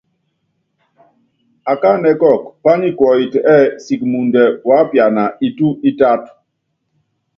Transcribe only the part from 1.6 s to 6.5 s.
Akání kɔkɔ, pányikuɔyiti ɛ́ɛ siki muundɛ wuápiana itu itátɔ́.